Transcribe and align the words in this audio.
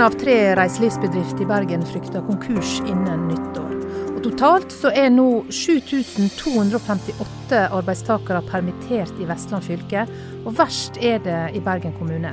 Én 0.00 0.06
av 0.06 0.14
tre 0.16 0.54
reiselivsbedrifter 0.56 1.42
i 1.44 1.46
Bergen 1.46 1.82
frykter 1.84 2.22
konkurs 2.24 2.78
innen 2.88 3.26
nyttår. 3.28 3.72
Og 4.14 4.20
Totalt 4.24 4.72
så 4.72 4.88
er 4.96 5.10
nå 5.12 5.42
7258 5.52 7.58
arbeidstakere 7.76 8.40
permittert 8.48 9.12
i 9.20 9.26
Vestland 9.28 9.66
fylke, 9.66 10.06
og 10.48 10.54
verst 10.56 10.96
er 11.04 11.20
det 11.26 11.40
i 11.52 11.60
Bergen 11.66 11.92
kommune. 11.98 12.32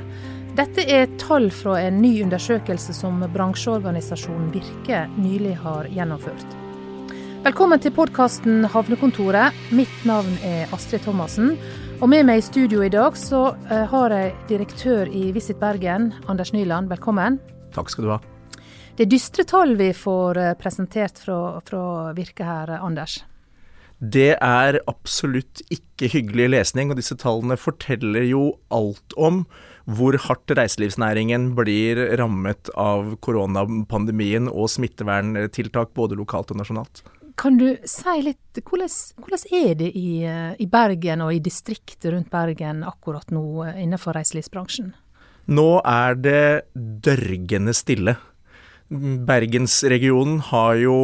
Dette 0.55 0.85
er 0.87 1.11
tall 1.19 1.49
fra 1.51 1.75
en 1.81 1.99
ny 1.99 2.13
undersøkelse 2.23 2.95
som 2.95 3.19
bransjeorganisasjonen 3.35 4.47
Virke 4.55 5.01
nylig 5.17 5.57
har 5.65 5.91
gjennomført. 5.91 6.47
Velkommen 7.43 7.83
til 7.83 7.91
podkasten 7.99 8.63
Havnekontoret. 8.71 9.51
Mitt 9.75 10.07
navn 10.07 10.39
er 10.39 10.71
Astrid 10.71 11.03
Thomassen. 11.03 11.59
Og 11.99 12.07
med 12.15 12.31
meg 12.31 12.39
i 12.39 12.47
studio 12.47 12.87
i 12.87 12.93
dag 12.95 13.19
så 13.19 13.49
eh, 13.67 13.83
har 13.91 14.15
jeg 14.15 14.33
direktør 14.55 15.11
i 15.11 15.35
Visit 15.35 15.59
Bergen, 15.59 16.13
Anders 16.31 16.55
Nyland. 16.55 16.87
Velkommen. 16.95 17.43
Takk 17.77 17.93
skal 17.93 18.07
du 18.07 18.13
ha. 18.15 18.19
Det 18.97 19.05
er 19.05 19.13
dystre 19.13 19.45
tall 19.45 19.75
vi 19.77 19.91
får 19.93 20.41
eh, 20.41 20.53
presentert 20.57 21.21
fra, 21.21 21.59
fra 21.65 21.81
Virke 22.17 22.47
her, 22.47 22.79
Anders. 22.81 23.19
Det 23.97 24.35
er 24.43 24.77
absolutt 24.85 25.63
ikke 25.73 26.09
hyggelig 26.13 26.51
lesning, 26.53 26.91
og 26.91 26.99
disse 26.99 27.17
tallene 27.17 27.57
forteller 27.57 28.27
jo 28.27 28.51
alt 28.73 29.15
om 29.17 29.43
hvor 29.87 30.17
hardt 30.19 30.51
reiselivsnæringen 30.57 31.53
blir 31.57 32.01
rammet 32.19 32.69
av 32.77 33.15
koronapandemien 33.23 34.49
og 34.51 34.69
smitteverntiltak 34.73 35.93
både 35.97 36.17
lokalt 36.19 36.51
og 36.53 36.59
nasjonalt. 36.61 37.01
Kan 37.37 37.59
du 37.61 37.67
si 37.85 38.15
litt, 38.25 38.59
hvordan, 38.65 38.93
hvordan 39.21 39.57
er 39.61 39.73
det 39.77 39.91
i, 39.93 40.23
eh, 40.25 40.53
i, 40.57 40.65
Bergen 40.69 41.21
og 41.21 41.35
i 41.35 41.41
distriktet 41.43 42.09
rundt 42.11 42.31
Bergen 42.33 42.81
akkurat 42.85 43.29
nå 43.33 43.43
eh, 43.63 43.83
innenfor 43.85 44.17
reiselivsbransjen? 44.17 44.95
Nå 45.47 45.67
er 45.87 46.17
det 46.19 46.67
dørgende 46.75 47.73
stille. 47.75 48.17
Bergensregionen 48.87 50.39
har 50.47 50.77
jo 50.79 50.95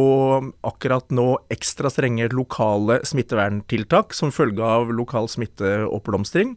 akkurat 0.64 1.10
nå 1.12 1.26
ekstra 1.52 1.90
strenge 1.92 2.30
lokale 2.32 3.02
smitteverntiltak 3.04 4.16
som 4.16 4.32
følge 4.32 4.64
av 4.64 4.92
lokal 4.92 5.28
smitteoppblomstring. 5.32 6.56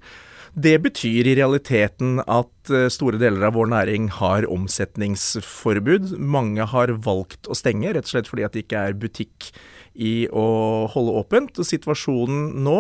Det 0.58 0.78
betyr 0.82 1.28
i 1.28 1.36
realiteten 1.38 2.22
at 2.24 2.72
eh, 2.74 2.88
store 2.90 3.20
deler 3.22 3.44
av 3.50 3.58
vår 3.60 3.68
næring 3.76 4.08
har 4.18 4.48
omsetningsforbud. 4.50 6.16
Mange 6.18 6.66
har 6.72 6.96
valgt 7.06 7.46
å 7.52 7.58
stenge, 7.58 7.92
rett 7.94 8.08
og 8.08 8.14
slett 8.16 8.32
fordi 8.32 8.48
at 8.48 8.56
det 8.56 8.64
ikke 8.66 8.86
er 8.88 8.98
butikk 8.98 9.52
i 9.98 10.28
å 10.30 10.48
holde 10.94 11.16
åpent. 11.20 11.58
Og 11.60 11.68
situasjonen 11.68 12.64
nå 12.66 12.80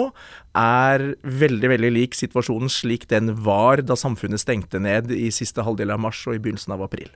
er 0.58 1.06
veldig 1.22 1.72
veldig 1.74 1.94
lik 1.94 2.18
situasjonen 2.18 2.72
slik 2.72 3.08
den 3.12 3.34
var 3.46 3.84
da 3.86 3.98
samfunnet 4.00 4.42
stengte 4.42 4.82
ned 4.82 5.12
i 5.14 5.30
siste 5.34 5.66
halvdel 5.66 5.96
av 5.96 6.04
mars 6.06 6.24
og 6.30 6.38
i 6.38 6.44
begynnelsen 6.44 6.78
av 6.78 6.86
april. 6.88 7.10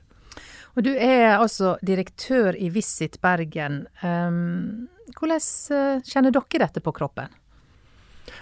Og 0.75 0.85
Du 0.87 0.93
er 0.95 1.35
altså 1.35 1.75
direktør 1.83 2.55
i 2.55 2.69
Visit 2.71 3.19
Bergen. 3.21 3.85
Um, 4.03 4.87
hvordan 5.17 5.41
eh, 5.75 6.01
kjenner 6.07 6.31
dere 6.31 6.63
dette 6.63 6.83
på 6.83 6.93
kroppen? 6.95 7.27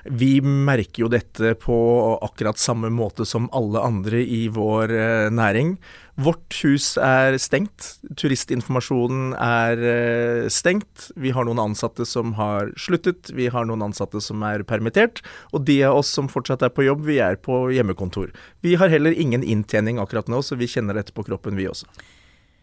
Vi 0.06 0.40
merker 0.42 1.06
jo 1.06 1.10
dette 1.12 1.56
på 1.60 1.78
akkurat 2.26 2.60
samme 2.60 2.92
måte 2.94 3.26
som 3.28 3.50
alle 3.56 3.82
andre 3.84 4.22
i 4.24 4.48
vår 4.54 4.94
eh, 4.94 5.30
næring. 5.34 5.78
Vårt 6.20 6.58
hus 6.66 6.98
er 7.00 7.38
stengt. 7.40 7.94
Turistinformasjonen 8.20 9.34
er 9.40 9.84
eh, 9.88 10.50
stengt. 10.52 11.10
Vi 11.16 11.32
har 11.36 11.48
noen 11.48 11.62
ansatte 11.70 12.08
som 12.08 12.34
har 12.40 12.74
sluttet. 12.76 13.32
Vi 13.36 13.48
har 13.54 13.68
noen 13.70 13.86
ansatte 13.88 14.20
som 14.24 14.44
er 14.44 14.66
permittert. 14.68 15.24
Og 15.54 15.64
de 15.70 15.80
av 15.88 16.02
oss 16.02 16.12
som 16.12 16.28
fortsatt 16.32 16.66
er 16.68 16.74
på 16.76 16.88
jobb, 16.90 17.06
vi 17.08 17.22
er 17.24 17.40
på 17.40 17.68
hjemmekontor. 17.72 18.34
Vi 18.66 18.76
har 18.80 18.92
heller 18.92 19.16
ingen 19.16 19.46
inntjening 19.46 20.02
akkurat 20.04 20.28
nå, 20.28 20.44
så 20.44 20.60
vi 20.60 20.68
kjenner 20.68 21.00
dette 21.00 21.16
på 21.16 21.24
kroppen, 21.28 21.56
vi 21.60 21.70
også. 21.72 21.88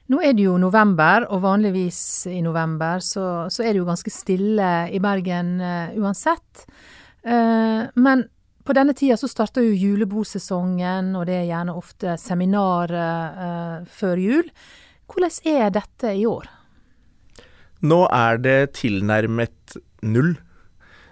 Nå 0.07 0.21
er 0.23 0.37
det 0.39 0.45
jo 0.45 0.55
november, 0.61 1.25
og 1.35 1.41
vanligvis 1.43 1.99
i 2.31 2.39
november 2.45 3.03
så, 3.03 3.49
så 3.51 3.65
er 3.65 3.73
det 3.73 3.81
jo 3.81 3.89
ganske 3.89 4.13
stille 4.15 4.69
i 4.95 5.01
Bergen 5.03 5.57
uh, 5.59 5.97
uansett. 5.99 6.67
Eh, 7.27 7.83
men 7.95 8.25
på 8.67 8.75
denne 8.75 8.95
tida 8.99 9.17
så 9.19 9.29
starter 9.31 9.67
jo 9.67 9.75
julebosesongen, 9.75 11.13
og 11.19 11.27
det 11.29 11.41
er 11.41 11.49
gjerne 11.51 11.77
ofte 11.79 12.17
seminarer 12.21 13.43
eh, 13.47 13.77
før 13.91 14.23
jul. 14.23 14.51
Hvordan 15.11 15.39
er 15.51 15.71
dette 15.75 16.15
i 16.19 16.27
år? 16.27 16.49
Nå 17.87 18.01
er 18.11 18.43
det 18.43 18.59
tilnærmet 18.81 19.79
null. 20.07 20.35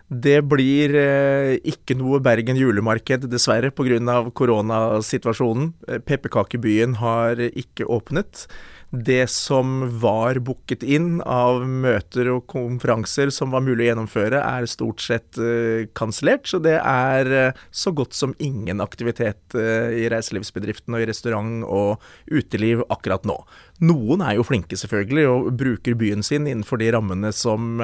Det 0.08 0.38
blir 0.46 0.94
eh, 0.98 1.54
ikke 1.66 1.96
noe 1.98 2.20
Bergen 2.22 2.58
julemarked, 2.58 3.26
dessverre, 3.30 3.72
pga. 3.74 4.18
koronasituasjonen. 4.34 5.72
Pepperkakebyen 6.06 6.98
har 7.02 7.42
ikke 7.50 7.86
åpnet 7.90 8.46
det 8.90 9.26
som 9.30 9.98
var 10.00 10.38
booket 10.44 10.82
inn 10.82 11.18
av 11.22 11.64
møter 11.66 12.28
og 12.32 12.46
konferanser 12.50 13.32
som 13.34 13.54
var 13.54 13.64
mulig 13.64 13.86
å 13.86 13.88
gjennomføre, 13.90 14.40
er 14.40 14.68
stort 14.70 15.02
sett 15.02 15.38
uh, 15.40 15.86
kansellert. 15.96 16.46
Så 16.50 16.60
det 16.62 16.76
er 16.78 17.30
uh, 17.32 17.62
så 17.74 17.94
godt 17.96 18.14
som 18.16 18.36
ingen 18.38 18.82
aktivitet 18.84 19.56
uh, 19.58 19.90
i 19.90 20.06
reiselivsbedriften 20.12 20.94
og 20.94 21.04
i 21.04 21.08
restaurant 21.10 21.64
og 21.66 22.04
uteliv 22.30 22.84
akkurat 22.88 23.26
nå. 23.28 23.38
Noen 23.84 24.22
er 24.22 24.36
jo 24.38 24.46
flinke 24.46 24.78
selvfølgelig 24.78 25.24
og 25.30 25.48
bruker 25.58 25.98
byen 25.98 26.22
sin 26.22 26.46
innenfor 26.46 26.78
de 26.78 26.92
rammene 26.94 27.32
som, 27.34 27.82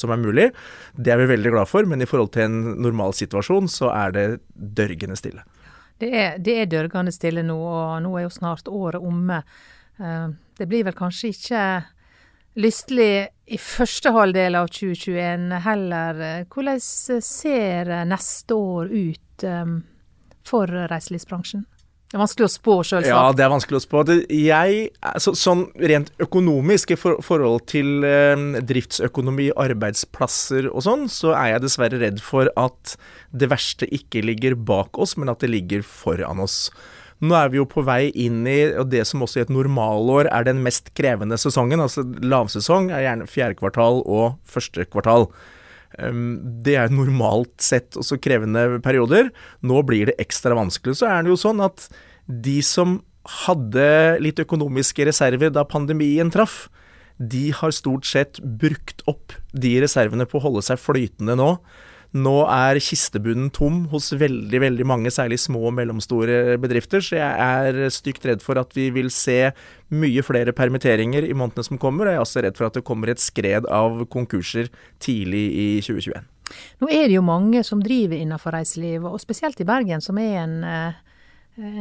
som 0.00 0.14
er 0.14 0.22
mulig. 0.22 0.46
Det 0.96 1.12
er 1.12 1.20
vi 1.20 1.28
veldig 1.28 1.52
glad 1.52 1.68
for, 1.68 1.84
men 1.84 2.00
i 2.00 2.08
forhold 2.08 2.32
til 2.32 2.46
en 2.46 2.56
normal 2.80 3.12
situasjon 3.12 3.68
så 3.68 3.92
er 3.92 4.16
det 4.16 4.24
dørgende 4.54 5.18
stille. 5.20 5.44
Det 6.00 6.08
er, 6.08 6.38
det 6.42 6.56
er 6.58 6.72
dørgende 6.72 7.12
stille 7.14 7.44
nå, 7.46 7.54
og 7.54 8.00
nå 8.02 8.16
er 8.18 8.24
jo 8.26 8.32
snart 8.34 8.68
året 8.72 9.04
omme. 9.04 9.42
Eh, 10.00 10.28
det 10.58 10.68
blir 10.70 10.86
vel 10.86 10.96
kanskje 10.96 11.32
ikke 11.34 11.64
lystelig 12.60 13.28
i 13.50 13.58
første 13.60 14.12
halvdel 14.14 14.56
av 14.58 14.70
2021 14.72 15.50
heller. 15.66 16.24
Hvordan 16.52 16.80
ser 16.80 17.90
neste 18.08 18.56
år 18.56 18.92
ut 18.94 19.46
um, 19.50 19.80
for 20.46 20.70
reiselivsbransjen? 20.70 21.66
Det 22.14 22.20
er 22.20 22.22
vanskelig 22.22 22.46
å 22.46 22.52
spå, 22.52 22.74
selvsagt. 22.86 23.10
Ja, 23.10 23.22
det 23.34 23.42
er 23.42 23.50
vanskelig 23.50 23.78
å 23.80 23.82
spå. 23.82 24.00
Jeg, 24.30 24.82
så, 25.18 25.32
sånn 25.34 25.64
rent 25.90 26.12
økonomisk 26.22 26.92
i 26.94 26.98
for, 27.00 27.18
forhold 27.26 27.64
til 27.72 28.06
eh, 28.06 28.60
driftsøkonomi, 28.62 29.48
arbeidsplasser 29.58 30.68
og 30.70 30.84
sånn, 30.86 31.08
så 31.10 31.32
er 31.34 31.56
jeg 31.56 31.64
dessverre 31.64 31.98
redd 31.98 32.22
for 32.22 32.52
at 32.54 32.94
det 33.34 33.50
verste 33.50 33.90
ikke 33.90 34.22
ligger 34.30 34.54
bak 34.54 34.94
oss, 34.94 35.16
men 35.18 35.32
at 35.32 35.42
det 35.42 35.50
ligger 35.56 35.82
foran 35.82 36.44
oss. 36.44 36.68
Nå 37.22 37.36
er 37.38 37.50
vi 37.52 37.60
jo 37.60 37.66
på 37.70 37.84
vei 37.86 38.08
inn 38.10 38.42
i 38.50 38.58
det 38.90 39.04
som 39.08 39.22
også 39.24 39.40
i 39.40 39.44
et 39.44 39.52
normalår 39.52 40.28
er 40.32 40.46
den 40.48 40.62
mest 40.64 40.90
krevende 40.98 41.38
sesongen. 41.40 41.82
Altså 41.84 42.02
lavsesong 42.02 42.90
er 42.90 43.04
gjerne 43.06 43.28
fjerde 43.30 43.58
kvartal 43.60 44.02
og 44.02 44.40
første 44.50 44.86
kvartal. 44.90 45.28
Ehm, 45.98 46.40
det 46.66 46.76
er 46.80 46.92
normalt 46.94 47.54
sett 47.62 47.98
også 48.00 48.18
krevende 48.22 48.80
perioder. 48.84 49.30
Nå 49.62 49.82
blir 49.86 50.10
det 50.10 50.18
ekstra 50.22 50.56
vanskelig. 50.58 50.98
Så 51.00 51.08
er 51.10 51.22
det 51.22 51.32
jo 51.32 51.40
sånn 51.40 51.62
at 51.64 51.88
de 52.26 52.58
som 52.66 52.98
hadde 53.44 54.20
litt 54.20 54.40
økonomiske 54.42 55.06
reserver 55.08 55.52
da 55.54 55.64
pandemien 55.64 56.32
traff, 56.32 56.66
de 57.16 57.52
har 57.54 57.72
stort 57.72 58.08
sett 58.10 58.40
brukt 58.42 59.04
opp 59.10 59.36
de 59.54 59.76
reservene 59.84 60.26
på 60.26 60.40
å 60.40 60.48
holde 60.48 60.64
seg 60.66 60.82
flytende 60.82 61.36
nå. 61.38 61.54
Nå 62.14 62.34
er 62.46 62.78
kistebunnen 62.78 63.48
tom 63.50 63.80
hos 63.90 64.12
veldig 64.14 64.58
veldig 64.62 64.84
mange, 64.86 65.10
særlig 65.10 65.40
små 65.42 65.64
og 65.66 65.72
mellomstore 65.74 66.54
bedrifter, 66.62 67.02
så 67.02 67.16
jeg 67.18 67.46
er 67.46 67.90
stygt 67.90 68.26
redd 68.28 68.42
for 68.44 68.60
at 68.60 68.70
vi 68.76 68.84
vil 68.94 69.08
se 69.10 69.48
mye 69.90 70.22
flere 70.22 70.54
permitteringer 70.54 71.26
i 71.26 71.34
månedene 71.34 71.66
som 71.66 71.80
kommer. 71.82 72.06
Og 72.06 72.12
jeg 72.12 72.20
er 72.20 72.22
også 72.22 72.44
redd 72.46 72.60
for 72.60 72.68
at 72.68 72.78
det 72.78 72.84
kommer 72.86 73.10
et 73.10 73.22
skred 73.22 73.66
av 73.66 74.04
konkurser 74.14 74.70
tidlig 75.02 75.42
i 75.58 75.66
2021. 75.82 76.28
Nå 76.84 76.90
er 76.92 77.08
det 77.08 77.16
jo 77.16 77.24
mange 77.26 77.64
som 77.66 77.82
driver 77.82 78.20
innenfor 78.20 78.54
reiseliv, 78.54 79.08
og 79.10 79.18
spesielt 79.22 79.58
i 79.58 79.66
Bergen, 79.66 80.04
som 80.04 80.20
er 80.22 80.36
en, 80.44 80.54
eh, 80.64 81.00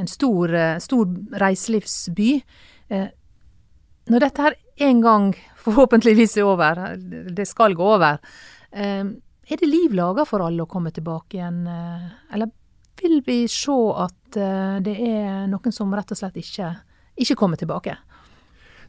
en 0.02 0.10
stor, 0.10 0.54
eh, 0.54 0.80
stor 0.80 1.06
reiselivsby. 1.44 2.32
Eh, 2.90 3.08
når 4.10 4.20
dette 4.20 4.42
her 4.42 4.56
en 4.80 5.02
gang 5.02 5.36
forhåpentligvis 5.62 6.38
er 6.38 6.50
over, 6.50 6.98
det 6.98 7.48
skal 7.48 7.76
gå 7.76 7.86
over, 7.86 8.18
er 9.50 9.60
det 9.60 9.70
liv 9.70 9.94
laga 9.96 10.26
for 10.28 10.44
alle 10.46 10.64
å 10.64 10.70
komme 10.70 10.92
tilbake 10.96 11.38
igjen, 11.38 11.66
eh, 11.68 12.08
eller 12.36 12.52
vil 13.02 13.20
vi 13.26 13.44
se 13.52 13.76
at 14.06 14.40
eh, 14.40 14.80
det 14.86 14.96
er 14.96 15.46
noen 15.52 15.76
som 15.76 15.92
rett 15.94 16.14
og 16.14 16.20
slett 16.20 16.40
ikke, 16.40 16.72
ikke 17.20 17.38
kommer 17.40 17.60
tilbake? 17.60 17.98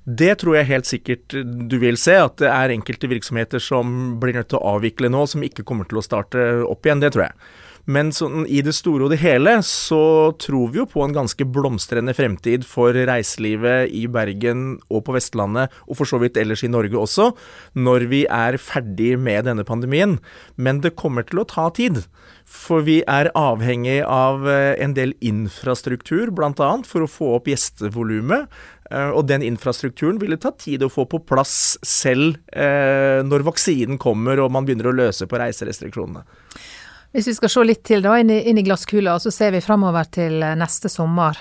Det 0.04 0.34
tror 0.42 0.58
jeg 0.58 0.68
helt 0.68 0.88
sikkert 0.88 1.34
du 1.68 1.78
vil 1.80 1.96
se, 1.96 2.18
at 2.20 2.36
det 2.42 2.50
er 2.52 2.74
enkelte 2.74 3.08
virksomheter 3.08 3.62
som 3.62 4.18
blir 4.20 4.36
nødt 4.36 4.50
til 4.52 4.60
å 4.60 4.74
avvikle 4.76 5.08
nå, 5.08 5.24
som 5.26 5.44
ikke 5.46 5.64
kommer 5.64 5.88
til 5.88 5.98
å 5.98 6.04
starte 6.04 6.42
opp 6.68 6.84
igjen. 6.84 7.00
Det 7.00 7.14
tror 7.14 7.24
jeg. 7.24 7.38
Men 7.84 8.12
sånn, 8.16 8.46
i 8.48 8.62
det 8.64 8.72
store 8.76 9.06
og 9.06 9.12
det 9.12 9.20
hele 9.20 9.58
så 9.66 10.32
tror 10.40 10.72
vi 10.72 10.80
jo 10.80 10.86
på 10.88 11.02
en 11.04 11.14
ganske 11.16 11.44
blomstrende 11.44 12.14
fremtid 12.16 12.64
for 12.68 12.96
reiselivet 12.96 13.92
i 13.92 14.06
Bergen 14.08 14.78
og 14.88 15.04
på 15.04 15.16
Vestlandet, 15.16 15.72
og 15.84 15.98
for 16.00 16.08
så 16.08 16.20
vidt 16.22 16.38
ellers 16.40 16.64
i 16.64 16.72
Norge 16.72 16.96
også, 16.96 17.30
når 17.76 18.08
vi 18.12 18.24
er 18.24 18.56
ferdig 18.56 19.14
med 19.20 19.44
denne 19.50 19.66
pandemien. 19.68 20.16
Men 20.56 20.80
det 20.84 20.96
kommer 20.96 21.28
til 21.28 21.42
å 21.42 21.48
ta 21.48 21.68
tid. 21.76 22.04
For 22.44 22.84
vi 22.84 22.98
er 23.08 23.30
avhengig 23.36 24.02
av 24.04 24.44
eh, 24.48 24.74
en 24.84 24.94
del 24.96 25.14
infrastruktur, 25.24 26.32
bl.a. 26.32 26.70
for 26.84 27.04
å 27.04 27.10
få 27.10 27.30
opp 27.38 27.48
gjestevolumet. 27.48 28.48
Eh, 28.90 29.10
og 29.10 29.26
den 29.30 29.44
infrastrukturen 29.44 30.20
vil 30.20 30.36
ta 30.40 30.52
tid 30.60 30.84
å 30.84 30.92
få 30.92 31.06
på 31.08 31.22
plass 31.24 31.76
selv 31.84 32.36
eh, 32.52 33.20
når 33.24 33.46
vaksinen 33.48 34.00
kommer 34.00 34.42
og 34.42 34.52
man 34.52 34.68
begynner 34.68 34.90
å 34.90 34.96
løse 34.96 35.28
på 35.28 35.40
reiserestriksjonene. 35.40 36.24
Hvis 37.14 37.28
vi 37.30 37.34
skal 37.36 37.52
se 37.52 37.62
litt 37.62 37.84
til 37.86 38.02
da, 38.02 38.16
inn 38.18 38.32
i, 38.34 38.40
inn 38.50 38.58
i 38.58 38.64
glasskula, 38.66 39.20
så 39.22 39.30
ser 39.30 39.52
vi 39.54 39.62
framover 39.62 40.08
til 40.10 40.40
neste 40.58 40.90
sommer. 40.90 41.38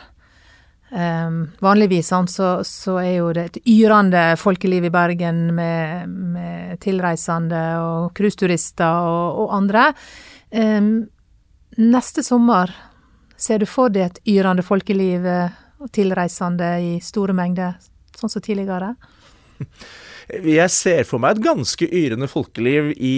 Um, 0.94 1.48
vanligvis 1.58 2.12
så, 2.30 2.60
så, 2.64 3.00
er 3.02 3.16
jo 3.16 3.32
det 3.34 3.44
et 3.48 3.58
yrende 3.66 4.36
folkeliv 4.38 4.86
i 4.86 4.92
Bergen 4.94 5.48
med, 5.58 6.12
med 6.36 6.78
tilreisende 6.86 7.64
og 7.82 8.12
cruiseturister 8.14 9.10
og, 9.10 9.40
og, 9.42 9.56
andre. 9.58 9.88
Um, 10.54 10.92
neste 11.82 12.22
sommer, 12.22 12.70
ser 13.34 13.66
du 13.66 13.66
for 13.66 13.90
deg 13.90 14.12
et 14.12 14.22
yrende 14.36 14.62
folkeliv 14.62 15.26
eh, 15.26 15.60
og 15.82 15.90
tilreisende 15.92 16.70
i 16.86 16.94
store 17.02 17.34
mengder, 17.34 17.80
sånn 18.14 18.30
som 18.30 18.46
tidligere? 18.46 18.94
Jeg 20.32 20.72
ser 20.72 21.04
for 21.08 21.22
meg 21.22 21.36
et 21.36 21.44
ganske 21.44 21.88
yrende 21.88 22.30
folkeliv 22.32 22.92
i 22.96 23.16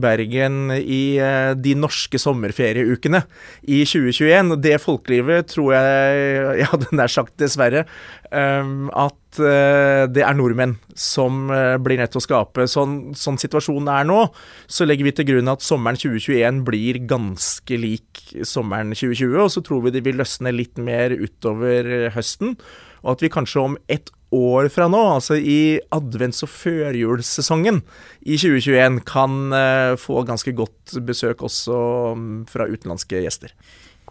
Bergen 0.00 0.72
i 0.74 1.16
eh, 1.22 1.52
de 1.54 1.74
norske 1.78 2.18
sommerferieukene 2.18 3.22
i 3.62 3.82
2021. 3.86 4.56
Det 4.62 4.78
folkelivet 4.82 5.52
tror 5.52 5.72
jeg, 5.76 6.22
jeg 6.62 6.70
hadde 6.72 6.98
nær 6.98 7.12
sagt 7.12 7.36
dessverre, 7.40 7.84
um, 8.30 8.88
at 8.90 9.40
uh, 9.40 10.08
det 10.10 10.24
er 10.26 10.36
nordmenn 10.36 10.74
som 10.98 11.46
uh, 11.52 11.78
blir 11.82 12.00
nødt 12.00 12.14
til 12.14 12.22
å 12.22 12.24
skape. 12.26 12.66
Sånn, 12.70 13.12
sånn, 13.18 13.38
situasjonen 13.40 13.90
er 13.92 14.08
nå, 14.08 14.24
så 14.66 14.88
legger 14.88 15.08
vi 15.08 15.14
til 15.18 15.28
grunn 15.30 15.52
at 15.52 15.64
sommeren 15.64 16.00
2021 16.00 16.62
blir 16.66 17.02
ganske 17.10 17.78
lik 17.78 18.24
sommeren 18.48 18.96
2020, 18.96 19.38
og 19.44 19.52
så 19.54 19.62
tror 19.64 19.86
vi 19.86 19.94
det 19.94 20.02
vil 20.06 20.18
løsne 20.20 20.54
litt 20.54 20.80
mer 20.82 21.14
utover 21.14 22.10
høsten. 22.16 22.56
Og 23.02 23.16
at 23.16 23.24
vi 23.24 23.32
kanskje 23.32 23.62
om 23.62 23.78
ett 23.90 24.10
år 24.32 24.68
fra 24.72 24.88
nå, 24.90 25.00
altså 25.18 25.36
i 25.36 25.78
advents- 25.94 26.42
og 26.46 26.50
førjulssesongen 26.52 27.82
i 28.22 28.38
2021, 28.38 29.00
kan 29.08 29.38
uh, 29.54 29.94
få 30.00 30.24
ganske 30.28 30.54
godt 30.56 30.96
besøk 31.06 31.44
også 31.46 31.78
um, 32.16 32.28
fra 32.50 32.68
utenlandske 32.70 33.22
gjester. 33.24 33.54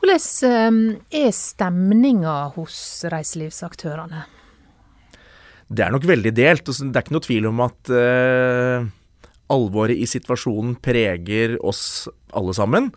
Hvordan 0.01 0.69
um, 0.73 0.79
er 1.13 1.33
stemninga 1.35 2.37
hos 2.55 2.77
reiselivsaktørene? 3.11 4.23
Det 5.71 5.85
er 5.85 5.93
nok 5.93 6.07
veldig 6.09 6.33
delt. 6.35 6.67
Altså, 6.67 6.87
det 6.87 6.97
er 6.97 7.05
ikke 7.05 7.15
noe 7.15 7.27
tvil 7.27 7.49
om 7.51 7.61
at 7.63 7.91
uh, 7.93 8.87
alvoret 9.51 9.99
i 9.99 10.07
situasjonen 10.09 10.77
preger 10.83 11.57
oss 11.63 12.09
alle 12.35 12.55
sammen. 12.57 12.89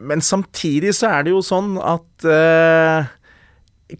Men 0.00 0.24
samtidig 0.24 0.94
så 0.96 1.10
er 1.12 1.26
det 1.26 1.34
jo 1.34 1.42
sånn 1.44 1.74
at 1.76 2.26
uh, 2.26 3.10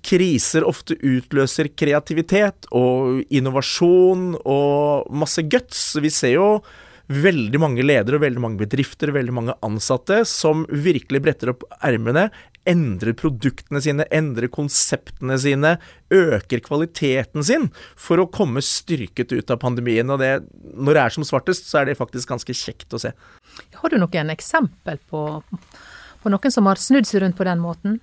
kriser 0.04 0.66
ofte 0.66 0.96
utløser 0.96 1.70
kreativitet 1.74 2.68
og 2.76 3.24
innovasjon 3.30 4.34
og 4.40 5.10
masse 5.12 5.44
guts. 5.50 5.82
Vi 6.00 6.12
ser 6.14 6.36
jo 6.36 6.48
veldig 7.10 7.58
mange 7.58 7.82
ledere, 7.82 8.20
veldig 8.22 8.42
mange 8.42 8.60
bedrifter, 8.60 9.10
veldig 9.14 9.34
mange 9.34 9.56
ansatte 9.66 10.22
som 10.28 10.62
virkelig 10.70 11.22
bretter 11.24 11.50
opp 11.52 11.64
ermene, 11.82 12.28
endrer 12.68 13.16
produktene 13.18 13.80
sine, 13.82 14.04
endrer 14.14 14.50
konseptene 14.52 15.38
sine, 15.40 15.74
øker 16.12 16.62
kvaliteten 16.62 17.44
sin 17.46 17.68
for 17.98 18.22
å 18.22 18.28
komme 18.30 18.62
styrket 18.62 19.32
ut 19.32 19.50
av 19.50 19.58
pandemien. 19.64 20.12
Og 20.12 20.20
det, 20.22 20.32
når 20.76 20.96
det 20.96 21.02
er 21.02 21.16
som 21.16 21.26
svartest, 21.26 21.66
så 21.70 21.80
er 21.80 21.90
det 21.90 21.98
faktisk 21.98 22.30
ganske 22.30 22.54
kjekt 22.54 22.94
å 22.94 23.02
se. 23.02 23.14
Har 23.80 23.90
du 23.90 23.98
noen 23.98 24.30
eksempel 24.30 25.00
på, 25.10 25.24
på 26.22 26.32
noen 26.32 26.54
som 26.54 26.70
har 26.70 26.80
snudd 26.80 27.08
seg 27.08 27.24
rundt 27.24 27.40
på 27.40 27.48
den 27.48 27.64
måten? 27.64 27.98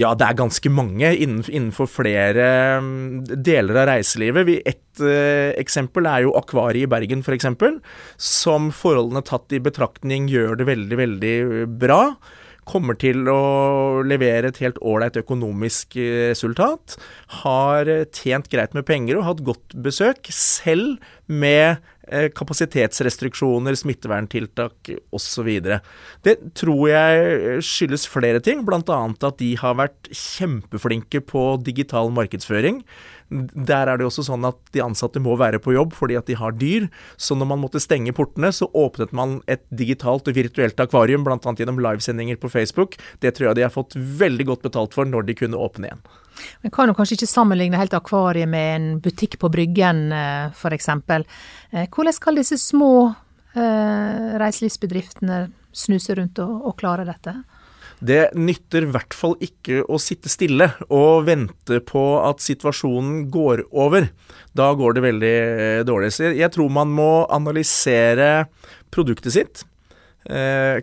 Ja, 0.00 0.12
det 0.18 0.26
er 0.26 0.38
ganske 0.38 0.70
mange 0.72 1.12
innenfor 1.14 1.88
flere 1.90 2.46
mm, 2.82 3.24
deler 3.44 3.82
av 3.82 3.88
reiselivet. 3.92 4.52
Et 4.64 5.02
uh, 5.02 5.52
eksempel 5.60 6.08
er 6.10 6.24
jo 6.26 6.36
Akvariet 6.38 6.88
i 6.88 6.90
Bergen, 6.90 7.24
f.eks., 7.24 7.50
for 7.60 7.80
som 8.20 8.70
forholdene 8.74 9.24
tatt 9.26 9.52
i 9.54 9.62
betraktning 9.62 10.28
gjør 10.30 10.58
det 10.60 10.68
veldig, 10.68 10.98
veldig 11.00 11.34
eh, 11.42 11.68
bra. 11.84 12.00
Kommer 12.68 12.96
til 13.00 13.28
å 13.28 14.02
levere 14.06 14.50
et 14.50 14.60
helt 14.64 14.80
ålreit 14.80 15.18
økonomisk 15.20 15.98
eh, 16.00 16.30
resultat. 16.32 16.96
Har 17.44 17.90
tjent 18.16 18.48
greit 18.52 18.76
med 18.76 18.86
penger 18.88 19.20
og 19.20 19.28
hatt 19.28 19.44
godt 19.46 19.76
besøk, 19.84 20.30
selv 20.32 20.96
med 21.26 21.82
Eh, 22.12 22.26
kapasitetsrestriksjoner, 22.36 23.76
smitteverntiltak 23.80 24.90
osv. 25.14 25.48
Det 26.26 26.34
tror 26.58 26.82
jeg 26.90 27.62
skyldes 27.64 28.04
flere 28.12 28.42
ting, 28.44 28.60
bl.a. 28.66 28.98
at 29.08 29.38
de 29.40 29.54
har 29.56 29.78
vært 29.78 30.10
kjempeflinke 30.12 31.22
på 31.24 31.46
digital 31.64 32.12
markedsføring. 32.12 32.82
Der 33.30 33.88
er 33.88 33.98
det 33.98 34.06
også 34.06 34.24
sånn 34.26 34.44
at 34.46 34.58
de 34.74 34.82
ansatte 34.84 35.22
må 35.22 35.36
være 35.40 35.60
på 35.62 35.74
jobb 35.74 35.94
fordi 35.96 36.18
at 36.18 36.28
de 36.30 36.36
har 36.38 36.56
dyr. 36.58 36.88
Så 37.16 37.36
når 37.38 37.50
man 37.54 37.62
måtte 37.62 37.82
stenge 37.82 38.14
portene, 38.16 38.52
så 38.54 38.68
åpnet 38.76 39.14
man 39.16 39.38
et 39.50 39.64
digitalt 39.74 40.28
og 40.28 40.36
virtuelt 40.36 40.80
akvarium, 40.80 41.24
bl.a. 41.26 41.38
gjennom 41.40 41.80
livesendinger 41.82 42.38
på 42.40 42.52
Facebook. 42.52 42.98
Det 43.24 43.34
tror 43.34 43.50
jeg 43.50 43.60
de 43.60 43.66
har 43.66 43.74
fått 43.74 43.96
veldig 43.96 44.48
godt 44.52 44.68
betalt 44.68 44.94
for 44.96 45.08
når 45.08 45.28
de 45.28 45.38
kunne 45.38 45.60
åpne 45.60 45.90
igjen. 45.90 46.04
Man 46.64 46.72
kan 46.74 46.90
jo 46.90 46.96
kanskje 46.98 47.18
ikke 47.18 47.30
sammenligne 47.30 47.78
helt 47.78 47.94
akvariet 47.96 48.50
med 48.50 48.70
en 48.74 48.86
butikk 49.02 49.38
på 49.42 49.50
Bryggen 49.54 50.08
eh, 50.14 50.50
f.eks. 50.50 50.88
Eh, 50.90 51.86
hvordan 51.88 52.16
skal 52.16 52.40
disse 52.40 52.58
små 52.60 52.94
eh, 53.54 54.34
reiselivsbedriftene 54.42 55.44
snuse 55.74 56.16
rundt 56.18 56.40
og, 56.42 56.56
og 56.70 56.76
klare 56.80 57.06
dette? 57.08 57.36
Det 58.00 58.34
nytter 58.36 58.86
i 58.86 58.92
hvert 58.94 59.14
fall 59.16 59.36
ikke 59.44 59.82
å 59.86 59.98
sitte 60.02 60.32
stille 60.32 60.70
og 60.88 61.26
vente 61.28 61.80
på 61.86 62.04
at 62.24 62.42
situasjonen 62.44 63.26
går 63.32 63.66
over. 63.70 64.08
Da 64.56 64.72
går 64.76 64.96
det 64.96 65.04
veldig 65.04 65.36
dårlig. 65.88 66.12
Så 66.16 66.32
jeg 66.34 66.50
tror 66.54 66.72
man 66.72 66.92
må 66.94 67.26
analysere 67.32 68.46
produktet 68.94 69.36
sitt, 69.36 69.64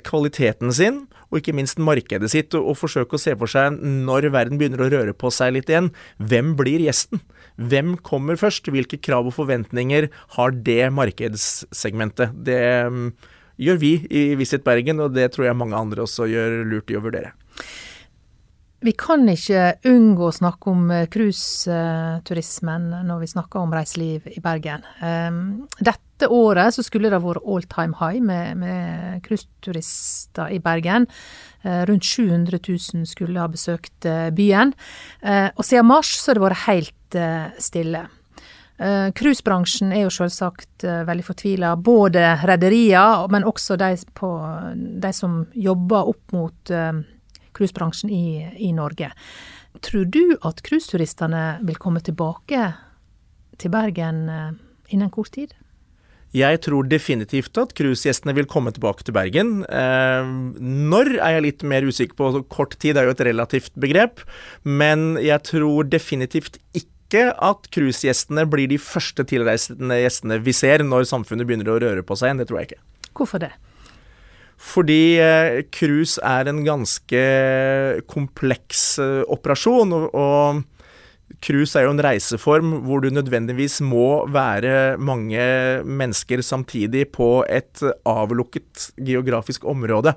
kvaliteten 0.06 0.74
sin, 0.76 1.04
og 1.32 1.40
ikke 1.40 1.56
minst 1.56 1.80
markedet 1.82 2.30
sitt, 2.34 2.56
og, 2.58 2.76
forsøke 2.78 3.16
å 3.16 3.22
se 3.22 3.34
for 3.40 3.50
seg, 3.50 3.80
når 3.80 4.30
verden 4.34 4.60
begynner 4.60 4.84
å 4.84 4.90
røre 4.92 5.16
på 5.16 5.32
seg 5.34 5.56
litt 5.56 5.72
igjen, 5.72 5.90
hvem 6.20 6.54
blir 6.60 6.84
gjesten? 6.84 7.24
Hvem 7.56 7.96
kommer 8.04 8.40
først? 8.40 8.68
Hvilke 8.72 9.00
krav 9.00 9.30
og 9.30 9.38
forventninger 9.38 10.10
har 10.36 10.56
det 10.68 10.92
markedssegmentet? 10.96 12.36
Det 12.48 12.62
um, 12.88 13.06
gjør 13.62 13.80
vi 13.82 13.94
i 14.10 14.26
Visit 14.40 14.66
Bergen, 14.66 15.02
og 15.04 15.14
det 15.16 15.32
tror 15.36 15.50
jeg 15.50 15.60
mange 15.60 15.78
andre 15.78 16.06
også 16.06 16.30
gjør 16.32 16.62
lurt 16.68 16.92
i 16.92 16.98
å 16.98 17.04
vurdere. 17.06 17.36
Vi 18.82 18.96
kan 18.98 19.28
ikke 19.30 19.76
unngå 19.86 20.26
å 20.26 20.34
snakke 20.34 20.72
om 20.72 20.88
eh, 20.90 21.04
cruiseturismen 21.14 22.88
når 23.06 23.20
vi 23.22 23.28
snakker 23.30 23.62
om 23.62 23.76
reiseliv 23.78 24.26
i 24.32 24.42
Bergen. 24.42 24.82
Um, 25.06 25.68
dette 25.78 26.26
året 26.34 26.74
så 26.74 26.82
skulle 26.86 27.12
det 27.14 27.20
vært 27.22 27.46
all 27.46 27.68
time 27.70 27.94
high 28.00 28.24
med, 28.26 28.58
med 28.64 29.22
cruiseturister 29.28 30.56
i 30.56 30.58
Bergen. 30.66 31.06
Uh, 31.62 31.84
rundt 31.92 32.10
700 32.10 32.58
000 32.58 33.06
skulle 33.12 33.44
ha 33.44 33.52
besøkt 33.54 34.10
byen. 34.34 34.74
Og 35.22 35.62
siden 35.62 35.86
mars 35.86 36.16
så 36.18 36.32
har 36.32 36.40
det 36.40 36.48
vært 36.48 36.66
helt 36.66 37.20
stille. 37.62 38.08
Cruisebransjen 38.82 39.92
er 39.94 40.08
jo 40.08 40.12
selvsagt 40.16 40.86
veldig 41.06 41.26
fortvila. 41.28 41.76
Både 41.78 42.24
rederier, 42.50 43.28
men 43.30 43.46
også 43.46 43.76
de, 43.78 43.92
på, 44.18 44.30
de, 44.74 45.12
som 45.14 45.44
jobber 45.54 46.10
opp 46.10 46.34
mot 46.34 46.74
cruisebransjen 47.54 48.10
i, 48.10 48.26
i 48.58 48.72
Norge. 48.74 49.12
Tror 49.80 50.06
du 50.12 50.36
at 50.44 50.62
cruiseturistene 50.66 51.62
vil 51.68 51.80
komme 51.80 52.02
tilbake 52.04 52.72
til 53.62 53.74
Bergen 53.74 54.24
eh, 54.30 54.54
innen 54.92 55.12
kort 55.14 55.32
tid? 55.38 55.54
Jeg 56.36 56.62
tror 56.64 56.88
definitivt 56.88 57.58
at 57.60 57.74
cruisegjestene 57.76 58.36
vil 58.38 58.48
komme 58.48 58.72
tilbake 58.72 59.04
til 59.08 59.16
Bergen. 59.16 59.62
Eh, 59.68 60.32
når 60.62 61.16
er 61.18 61.38
jeg 61.38 61.46
litt 61.48 61.66
mer 61.68 61.88
usikker 61.88 62.16
på. 62.20 62.32
Kort 62.52 62.78
tid 62.80 63.00
er 63.00 63.08
jo 63.08 63.16
et 63.16 63.26
relativt 63.28 63.74
begrep. 63.80 64.24
Men 64.64 65.16
jeg 65.20 65.44
tror 65.48 65.88
definitivt 65.92 66.60
ikke 66.72 66.90
at 67.20 67.68
cruisegjestene 67.74 68.46
blir 68.50 68.70
de 68.72 68.78
første 68.82 69.26
tilreisende 69.28 70.00
gjestene 70.00 70.40
vi 70.44 70.54
ser 70.56 70.86
når 70.88 71.10
samfunnet 71.10 71.50
begynner 71.50 71.74
å 71.74 71.82
røre 71.84 72.06
på 72.06 72.16
seg 72.16 72.32
igjen. 72.32 72.42
Det 72.42 72.48
tror 72.50 72.62
jeg 72.62 72.72
ikke. 72.72 72.82
Hvorfor 73.18 73.44
det? 73.44 73.52
Fordi 74.62 75.18
eh, 75.18 75.62
cruise 75.74 76.22
er 76.22 76.48
en 76.48 76.62
ganske 76.66 77.24
kompleks 78.12 78.84
eh, 79.02 79.24
operasjon. 79.34 79.96
og 80.14 80.62
Cruise 81.42 81.78
er 81.80 81.88
jo 81.88 81.94
en 81.96 82.04
reiseform 82.04 82.74
hvor 82.86 83.02
du 83.02 83.10
nødvendigvis 83.14 83.80
må 83.88 84.28
være 84.32 84.98
mange 85.02 85.42
mennesker 85.88 86.44
samtidig 86.46 87.08
på 87.16 87.42
et 87.50 87.82
avlukket 88.06 88.92
geografisk 89.00 89.66
område. 89.66 90.14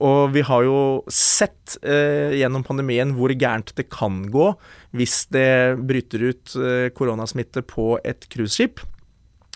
Og 0.00 0.32
vi 0.32 0.44
har 0.46 0.64
jo 0.64 0.78
sett 1.12 1.76
eh, 1.84 2.36
gjennom 2.40 2.64
pandemien 2.64 3.12
hvor 3.16 3.32
gærent 3.36 3.74
det 3.76 3.90
kan 3.92 4.22
gå 4.32 4.52
hvis 4.96 5.26
det 5.34 5.76
bryter 5.86 6.24
ut 6.30 6.56
eh, 6.56 6.88
koronasmitte 6.96 7.62
på 7.68 7.92
et 8.00 8.24
cruiseskip. 8.32 8.80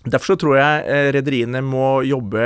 Derfor 0.04 0.34
så 0.34 0.36
tror 0.40 0.58
jeg 0.58 0.84
eh, 0.84 1.08
rederiene 1.16 1.62
må 1.64 2.02
jobbe 2.04 2.44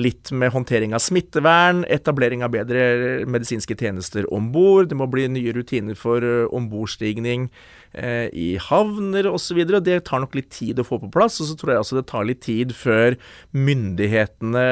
litt 0.00 0.30
med 0.32 0.54
håndtering 0.54 0.94
av 0.96 1.02
smittevern, 1.04 1.82
etablering 1.92 2.44
av 2.46 2.54
bedre 2.54 3.26
medisinske 3.28 3.76
tjenester 3.76 4.24
om 4.32 4.48
bord. 4.54 4.88
Det 4.88 4.96
må 4.96 5.08
bli 5.12 5.26
nye 5.28 5.52
rutiner 5.52 5.98
for 5.98 6.24
eh, 6.24 6.48
ombordstigning 6.48 7.50
eh, 7.94 8.28
i 8.32 8.48
havner 8.60 9.28
osv. 9.30 9.62
Det 9.84 10.00
tar 10.08 10.22
nok 10.24 10.36
litt 10.38 10.50
tid 10.54 10.80
å 10.80 10.86
få 10.86 11.00
på 11.02 11.10
plass. 11.12 11.40
Og 11.42 11.50
så 11.50 11.56
tror 11.58 11.74
jeg 11.74 11.84
også 11.84 12.00
det 12.00 12.08
tar 12.10 12.28
litt 12.28 12.42
tid 12.44 12.74
før 12.76 13.16
myndighetene 13.56 14.66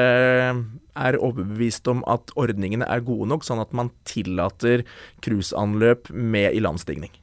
er 0.91 1.17
overbevist 1.17 1.87
om 1.91 2.03
at 2.11 2.33
ordningene 2.39 2.87
er 2.89 3.03
gode 3.05 3.29
nok, 3.31 3.45
sånn 3.47 3.61
at 3.63 3.73
man 3.77 3.91
tillater 4.07 4.85
cruiseanløp 5.23 6.11
med 6.11 6.57
ilandstigning. 6.57 7.13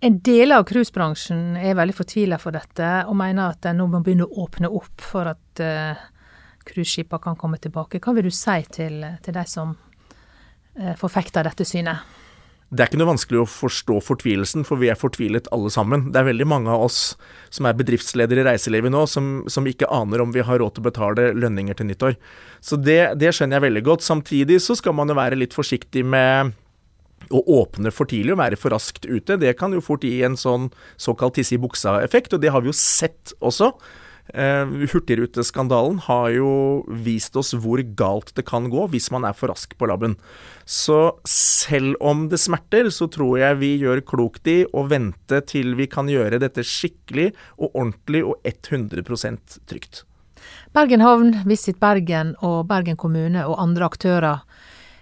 En 0.00 0.16
del 0.24 0.54
av 0.56 0.64
cruisebransjen 0.64 1.58
er 1.60 1.76
veldig 1.76 1.94
fortvila 1.98 2.38
for 2.40 2.56
dette, 2.56 2.88
og 3.04 3.18
mener 3.20 3.52
at 3.52 3.66
en 3.68 3.82
nå 3.82 3.86
må 3.92 4.00
begynne 4.00 4.24
å 4.24 4.46
åpne 4.46 4.70
opp 4.72 5.04
for 5.04 5.28
at 5.28 5.60
uh, 5.60 6.00
kan 6.64 7.36
komme 7.36 7.58
tilbake. 7.60 8.00
Hva 8.00 8.14
vil 8.16 8.30
du 8.30 8.32
si 8.32 8.56
til, 8.72 9.04
til 9.20 9.36
de 9.36 9.44
som 9.44 9.74
uh, 9.76 10.94
forfekter 10.96 11.44
dette 11.44 11.68
synet? 11.68 12.00
Det 12.70 12.84
er 12.84 12.86
ikke 12.86 13.00
noe 13.00 13.10
vanskelig 13.10 13.40
å 13.42 13.48
forstå 13.50 13.96
fortvilelsen, 14.06 14.62
for 14.66 14.78
vi 14.78 14.92
er 14.92 14.98
fortvilet 14.98 15.48
alle 15.50 15.72
sammen. 15.74 16.04
Det 16.14 16.20
er 16.20 16.28
veldig 16.28 16.46
mange 16.46 16.70
av 16.70 16.84
oss 16.86 17.00
som 17.50 17.66
er 17.66 17.74
bedriftsledere 17.74 18.44
i 18.44 18.46
reiselivet 18.46 18.94
nå, 18.94 19.02
som, 19.10 19.40
som 19.50 19.66
ikke 19.66 19.88
aner 19.90 20.22
om 20.22 20.30
vi 20.30 20.44
har 20.46 20.62
råd 20.62 20.76
til 20.76 20.84
å 20.84 20.86
betale 20.86 21.24
lønninger 21.34 21.80
til 21.80 21.90
nyttår. 21.90 22.14
Så 22.62 22.78
det, 22.78 23.00
det 23.18 23.32
skjønner 23.34 23.58
jeg 23.58 23.66
veldig 23.66 23.82
godt. 23.88 24.06
Samtidig 24.06 24.60
så 24.62 24.78
skal 24.78 24.94
man 24.94 25.10
jo 25.10 25.18
være 25.18 25.40
litt 25.40 25.56
forsiktig 25.56 26.06
med 26.06 26.54
å 27.34 27.42
åpne 27.60 27.90
for 27.94 28.10
tidlig 28.10 28.36
og 28.36 28.40
være 28.40 28.58
for 28.58 28.74
raskt 28.74 29.06
ute, 29.06 29.36
det 29.38 29.52
kan 29.58 29.74
jo 29.74 29.82
fort 29.84 30.06
gi 30.06 30.22
en 30.26 30.38
sånn 30.40 30.70
såkalt 31.00 31.36
tisse 31.38 31.54
i 31.56 31.60
buksa-effekt, 31.62 32.34
og 32.34 32.42
det 32.42 32.50
har 32.54 32.64
vi 32.64 32.70
jo 32.70 32.76
sett 32.76 33.34
også. 33.38 33.72
Uh, 34.30 34.86
Hurtigruteskandalen 34.90 35.98
har 36.06 36.28
jo 36.34 36.50
vist 36.88 37.36
oss 37.38 37.52
hvor 37.58 37.82
galt 37.98 38.32
det 38.36 38.44
kan 38.48 38.68
gå 38.70 38.86
hvis 38.92 39.10
man 39.14 39.26
er 39.26 39.36
for 39.36 39.52
rask 39.52 39.74
på 39.78 39.88
labben. 39.90 40.16
Så 40.64 41.18
selv 41.28 41.96
om 42.00 42.28
det 42.30 42.38
smerter, 42.38 42.92
så 42.94 43.08
tror 43.10 43.40
jeg 43.40 43.58
vi 43.62 43.72
gjør 43.82 44.04
klokt 44.06 44.46
i 44.50 44.62
å 44.70 44.86
vente 44.90 45.42
til 45.50 45.74
vi 45.78 45.88
kan 45.90 46.10
gjøre 46.10 46.38
dette 46.42 46.62
skikkelig 46.66 47.32
og 47.58 47.74
ordentlig 47.74 48.22
og 48.26 48.38
100 48.46 49.02
trygt. 49.66 50.04
Bergen 50.72 51.02
havn, 51.02 51.34
Visit 51.46 51.80
Bergen 51.80 52.36
og 52.46 52.68
Bergen 52.70 52.96
kommune 52.96 53.42
og 53.46 53.58
andre 53.58 53.88
aktører 53.90 54.44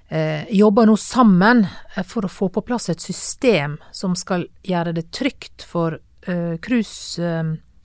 eh, 0.09 0.49
jobber 0.57 0.89
nå 0.89 0.97
sammen 0.97 1.67
eh, 1.67 2.05
for 2.07 2.25
å 2.25 2.33
få 2.33 2.49
på 2.53 2.65
plass 2.65 2.89
et 2.89 3.05
system 3.05 3.77
som 3.93 4.17
skal 4.17 4.47
gjøre 4.65 4.97
det 4.97 5.11
trygt 5.15 5.67
for 5.69 5.99
eh, 5.99 6.57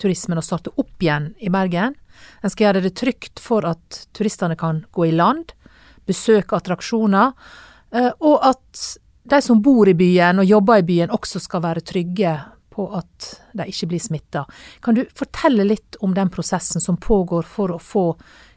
cruiseturismen 0.04 0.38
å 0.38 0.44
starte 0.44 0.74
opp 0.76 1.02
igjen 1.02 1.34
i 1.40 1.50
Bergen. 1.50 1.96
En 2.44 2.52
skal 2.52 2.68
gjøre 2.68 2.84
det 2.84 2.96
trygt 3.00 3.40
for 3.40 3.66
at 3.66 4.08
turistene 4.14 4.56
kan 4.60 4.86
gå 4.92 5.08
i 5.08 5.16
land, 5.16 5.54
besøke 6.06 6.58
attraksjoner, 6.58 7.32
eh, 7.94 8.12
og 8.20 8.40
at 8.44 9.00
de 9.24 9.42
som 9.42 9.62
bor 9.62 9.88
i 9.88 9.96
byen 9.96 10.40
og 10.40 10.46
jobber 10.46 10.82
i 10.82 10.88
byen 10.88 11.14
også 11.16 11.40
skal 11.40 11.64
være 11.64 11.82
trygge 11.82 12.36
på 12.74 12.90
at 12.98 13.30
de 13.54 13.68
ikke 13.70 13.88
blir 13.88 14.02
smitta. 14.02 14.46
Kan 14.82 14.96
du 14.96 15.06
fortelle 15.16 15.64
litt 15.64 15.96
om 16.02 16.14
den 16.14 16.30
prosessen 16.30 16.82
som 16.82 16.98
pågår 16.98 17.44
for 17.48 17.72
å 17.72 17.80
få 17.80 18.08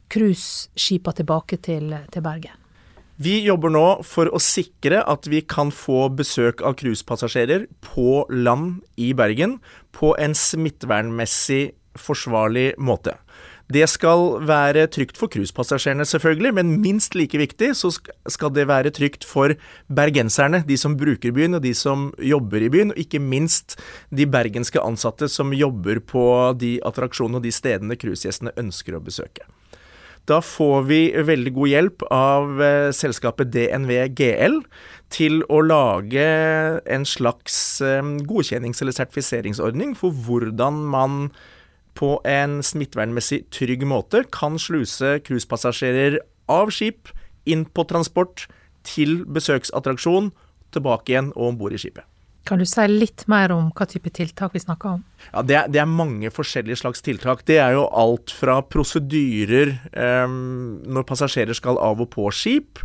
cruiseskipene 0.08 1.20
tilbake 1.20 1.60
til, 1.62 1.92
til 2.10 2.24
Bergen? 2.24 2.65
Vi 3.16 3.38
jobber 3.46 3.72
nå 3.72 3.84
for 4.04 4.28
å 4.28 4.38
sikre 4.42 4.98
at 5.08 5.24
vi 5.32 5.40
kan 5.40 5.70
få 5.72 6.10
besøk 6.12 6.60
av 6.60 6.74
cruisepassasjerer 6.76 7.64
på 7.80 8.26
land 8.28 8.82
i 9.00 9.14
Bergen 9.16 9.56
på 9.96 10.12
en 10.20 10.36
smittevernmessig 10.36 11.70
forsvarlig 11.96 12.74
måte. 12.76 13.16
Det 13.72 13.86
skal 13.88 14.44
være 14.46 14.84
trygt 14.92 15.16
for 15.18 15.32
cruisepassasjerene, 15.32 16.04
selvfølgelig, 16.06 16.52
men 16.60 16.76
minst 16.84 17.16
like 17.16 17.40
viktig 17.40 17.72
så 17.74 17.88
skal 17.90 18.52
det 18.54 18.68
være 18.68 18.92
trygt 18.94 19.24
for 19.26 19.56
bergenserne, 19.88 20.60
de 20.68 20.76
som 20.78 20.94
bruker 21.00 21.32
byen 21.34 21.56
og 21.56 21.64
de 21.64 21.72
som 21.74 22.10
jobber 22.20 22.68
i 22.68 22.70
byen, 22.70 22.92
og 22.92 23.00
ikke 23.00 23.18
minst 23.18 23.78
de 24.14 24.28
bergenske 24.28 24.82
ansatte 24.84 25.32
som 25.32 25.56
jobber 25.56 26.04
på 26.04 26.28
de 26.60 26.76
attraksjonene 26.84 27.40
og 27.40 27.48
de 27.48 27.56
stedene 27.56 27.98
cruisegjestene 27.98 28.54
ønsker 28.60 29.00
å 29.00 29.02
besøke. 29.02 29.48
Da 30.26 30.40
får 30.42 30.86
vi 30.88 31.00
veldig 31.22 31.52
god 31.54 31.70
hjelp 31.70 32.04
av 32.10 32.62
eh, 32.62 32.88
selskapet 32.94 33.52
DNV 33.54 33.92
GL 34.18 34.56
til 35.14 35.44
å 35.46 35.60
lage 35.62 36.24
en 36.82 37.06
slags 37.06 37.78
eh, 37.84 38.02
godkjennings- 38.26 38.82
eller 38.82 38.96
sertifiseringsordning 38.96 39.94
for 39.98 40.16
hvordan 40.26 40.82
man 40.90 41.28
på 41.96 42.16
en 42.28 42.58
smittevernmessig 42.66 43.44
trygg 43.54 43.86
måte 43.88 44.24
kan 44.34 44.58
sluse 44.60 45.16
cruisepassasjerer 45.24 46.18
av 46.50 46.74
skip 46.74 47.14
inn 47.46 47.62
på 47.70 47.86
transport 47.86 48.48
til 48.86 49.22
besøksattraksjon, 49.30 50.32
tilbake 50.74 51.14
igjen 51.14 51.32
og 51.36 51.52
om 51.52 51.62
bord 51.62 51.74
i 51.74 51.80
skipet. 51.80 52.04
Kan 52.46 52.62
du 52.62 52.66
si 52.68 52.84
litt 52.88 53.24
mer 53.30 53.50
om 53.54 53.72
hva 53.74 53.86
type 53.90 54.12
tiltak 54.14 54.54
vi 54.54 54.62
snakker 54.62 54.96
om? 54.96 55.00
Ja, 55.32 55.42
det 55.42 55.56
er, 55.58 55.70
det 55.72 55.80
er 55.82 55.90
mange 55.90 56.30
forskjellige 56.30 56.78
slags 56.84 57.02
tiltak. 57.02 57.42
Det 57.48 57.58
er 57.58 57.74
jo 57.74 57.88
alt 57.90 58.30
fra 58.34 58.60
prosedyrer 58.62 59.74
eh, 59.90 60.28
når 60.86 61.08
passasjerer 61.08 61.58
skal 61.58 61.80
av 61.82 62.04
og 62.04 62.12
på 62.14 62.30
skip, 62.34 62.84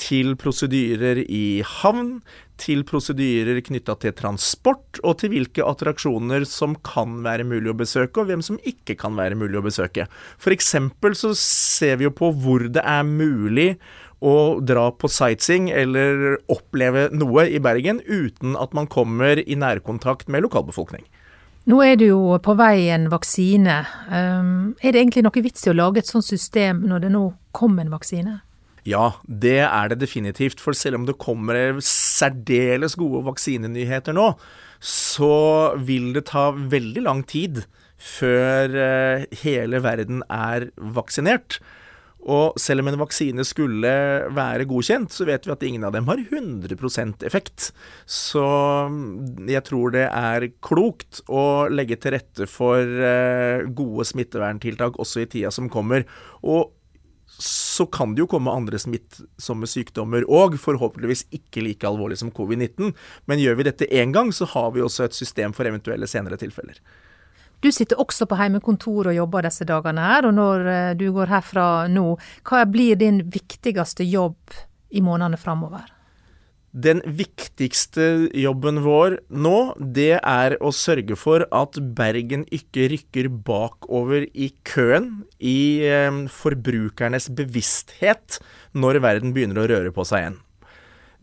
til 0.00 0.34
prosedyrer 0.40 1.22
i 1.24 1.62
havn, 1.80 2.18
til 2.60 2.84
prosedyrer 2.86 3.58
knytta 3.66 3.96
til 4.02 4.14
transport, 4.16 5.00
og 5.02 5.18
til 5.20 5.32
hvilke 5.32 5.64
attraksjoner 5.66 6.46
som 6.48 6.76
kan 6.86 7.20
være 7.24 7.46
mulig 7.48 7.72
å 7.72 7.78
besøke, 7.78 8.20
og 8.20 8.30
hvem 8.30 8.44
som 8.44 8.60
ikke 8.62 8.96
kan 9.00 9.16
være 9.18 9.38
mulig 9.38 9.58
å 9.58 9.64
besøke. 9.66 10.06
For 10.38 10.54
eksempel 10.54 11.16
så 11.18 11.32
ser 11.38 11.98
vi 11.98 12.08
jo 12.08 12.14
på 12.14 12.30
hvor 12.44 12.68
det 12.70 12.84
er 12.84 13.02
mulig 13.08 13.74
å 14.24 14.60
dra 14.64 14.86
på 14.94 15.10
sightseeing 15.10 15.68
eller 15.74 16.38
oppleve 16.52 17.08
noe 17.12 17.48
i 17.50 17.60
Bergen 17.62 18.00
uten 18.06 18.54
at 18.56 18.72
man 18.76 18.88
kommer 18.88 19.40
i 19.42 19.58
nærkontakt 19.58 20.30
med 20.32 20.46
lokalbefolkning. 20.46 21.04
Nå 21.68 21.80
er 21.80 21.96
det 21.96 22.10
jo 22.10 22.36
på 22.44 22.54
vei 22.60 22.90
en 22.92 23.08
vaksine. 23.12 23.78
Um, 24.12 24.74
er 24.84 24.92
det 24.92 25.00
egentlig 25.00 25.24
noe 25.24 25.44
vits 25.44 25.64
i 25.64 25.72
å 25.72 25.76
lage 25.76 26.02
et 26.02 26.08
sånt 26.08 26.26
system 26.26 26.82
når 26.88 27.06
det 27.06 27.12
nå 27.14 27.22
kommer 27.56 27.84
en 27.84 27.94
vaksine? 27.94 28.34
Ja, 28.84 29.14
det 29.24 29.62
er 29.64 29.88
det 29.90 30.02
definitivt. 30.02 30.60
For 30.60 30.76
selv 30.76 31.00
om 31.00 31.06
det 31.08 31.16
kommer 31.22 31.80
særdeles 31.84 32.98
gode 33.00 33.24
vaksinenyheter 33.30 34.16
nå, 34.16 34.34
så 34.84 35.72
vil 35.80 36.12
det 36.16 36.26
ta 36.32 36.50
veldig 36.52 37.06
lang 37.06 37.24
tid 37.24 37.64
før 38.04 38.76
eh, 38.76 39.24
hele 39.40 39.80
verden 39.84 40.20
er 40.28 40.68
vaksinert. 40.76 41.62
Og 42.24 42.56
selv 42.60 42.80
om 42.80 42.88
en 42.88 43.00
vaksine 43.02 43.44
skulle 43.44 43.90
være 44.32 44.64
godkjent, 44.68 45.12
så 45.12 45.26
vet 45.28 45.44
vi 45.44 45.52
at 45.52 45.64
ingen 45.68 45.84
av 45.84 45.92
dem 45.92 46.08
har 46.08 46.20
100% 46.20 47.24
effekt. 47.28 47.70
Så 48.08 48.44
mm, 48.44 49.48
jeg 49.48 49.64
tror 49.68 49.92
det 49.96 50.06
er 50.08 50.48
klokt 50.64 51.20
å 51.28 51.66
legge 51.72 51.98
til 52.00 52.16
rette 52.16 52.48
for 52.48 52.80
eh, 52.80 53.64
gode 53.76 54.08
smitteverntiltak 54.08 54.96
også 55.00 55.24
i 55.24 55.28
tida 55.36 55.52
som 55.52 55.68
kommer. 55.72 56.08
Og 56.40 56.72
så 57.38 57.86
kan 57.86 58.14
det 58.14 58.22
jo 58.22 58.28
komme 58.30 58.52
andre 58.54 58.78
smittsomme 58.78 59.66
sykdommer 59.66 60.26
òg, 60.30 60.58
forhåpentligvis 60.62 61.26
ikke 61.34 61.64
like 61.66 61.88
alvorlig 61.88 62.20
som 62.20 62.30
covid-19. 62.34 62.92
Men 63.26 63.42
gjør 63.42 63.58
vi 63.58 63.66
dette 63.66 63.88
én 63.90 64.14
gang, 64.14 64.30
så 64.32 64.46
har 64.52 64.70
vi 64.76 64.84
også 64.84 65.08
et 65.08 65.18
system 65.18 65.54
for 65.56 65.66
eventuelle 65.66 66.06
senere 66.10 66.38
tilfeller. 66.40 66.78
Du 67.64 67.70
sitter 67.72 67.98
også 68.00 68.28
på 68.28 68.36
heimekontor 68.36 69.08
og 69.08 69.16
jobber 69.16 69.46
disse 69.46 69.64
dagene 69.66 70.04
her, 70.04 70.28
og 70.28 70.36
når 70.36 70.66
eh, 70.68 70.94
du 71.00 71.08
går 71.16 71.32
herfra 71.32 71.66
nå, 71.88 72.06
hva 72.44 72.64
blir 72.68 72.98
din 73.00 73.22
viktigste 73.32 74.04
jobb 74.04 74.58
i 74.94 75.02
månedene 75.02 75.40
framover? 75.40 75.88
Den 76.74 77.04
viktigste 77.06 78.26
jobben 78.34 78.80
vår 78.82 79.20
nå, 79.30 79.58
det 79.78 80.16
er 80.18 80.56
å 80.58 80.72
sørge 80.74 81.14
for 81.14 81.44
at 81.54 81.78
Bergen 81.94 82.42
ikke 82.50 82.88
rykker 82.90 83.28
bakover 83.46 84.26
i 84.34 84.48
køen 84.66 85.22
i 85.38 85.86
eh, 85.86 86.24
forbrukernes 86.34 87.30
bevissthet 87.38 88.40
når 88.74 88.98
verden 89.06 89.36
begynner 89.36 89.62
å 89.62 89.68
røre 89.70 89.94
på 89.94 90.02
seg 90.08 90.24
igjen. 90.24 90.40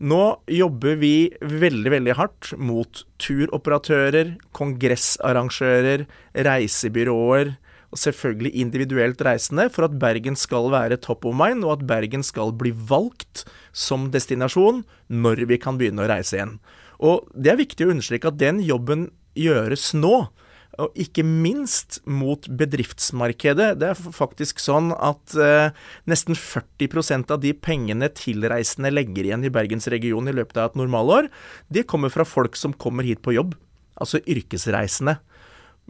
Nå 0.02 0.22
jobber 0.50 0.96
vi 0.98 1.14
veldig, 1.44 1.90
veldig 1.98 2.16
hardt 2.18 2.54
mot 2.56 3.04
turoperatører, 3.22 4.32
kongressarrangører, 4.56 6.08
reisebyråer 6.48 7.52
og 7.92 8.00
selvfølgelig 8.00 8.54
individuelt 8.56 9.20
reisende 9.24 9.68
for 9.72 9.86
at 9.86 9.98
Bergen 10.00 10.36
skal 10.38 10.70
være 10.72 11.00
top 11.00 11.26
of 11.28 11.36
mind, 11.36 11.64
og 11.66 11.76
at 11.76 11.86
Bergen 11.88 12.24
skal 12.24 12.54
bli 12.56 12.72
valgt 12.72 13.44
som 13.72 14.08
destinasjon 14.12 14.82
når 15.12 15.44
vi 15.50 15.60
kan 15.60 15.76
begynne 15.80 16.06
å 16.06 16.08
reise 16.10 16.38
igjen. 16.38 16.56
Og 17.02 17.28
det 17.34 17.52
er 17.52 17.60
viktig 17.60 17.84
å 17.84 17.92
understreke 17.92 18.30
at 18.30 18.40
den 18.40 18.62
jobben 18.64 19.10
gjøres 19.38 19.92
nå. 19.96 20.30
og 20.80 20.94
ikke 20.96 21.20
minst 21.20 21.98
mot 22.08 22.46
bedriftsmarkedet. 22.48 23.74
Det 23.76 23.90
er 23.90 23.98
faktisk 24.16 24.56
sånn 24.56 24.88
at 24.96 25.34
eh, 25.36 25.68
nesten 26.08 26.32
40% 26.32 27.28
av 27.28 27.42
de 27.42 27.52
pengene 27.52 28.08
tilreisende 28.08 28.88
legger 28.88 29.28
igjen 29.28 29.44
i 29.44 29.52
Bergensregionen 29.52 30.32
i 30.32 30.36
løpet 30.38 30.56
av 30.56 30.70
et 30.70 30.78
normalår, 30.80 31.28
det 31.68 31.84
kommer 31.92 32.08
fra 32.08 32.24
folk 32.24 32.56
som 32.56 32.72
kommer 32.72 33.04
hit 33.04 33.20
på 33.20 33.36
jobb. 33.36 33.52
Altså 34.00 34.22
yrkesreisende. 34.24 35.18